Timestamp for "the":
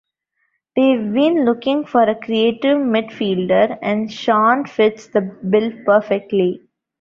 5.05-5.21